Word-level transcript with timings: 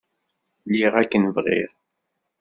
Lliɣ 0.69 0.93
akken 1.01 1.23
bɣiɣ. 1.35 1.71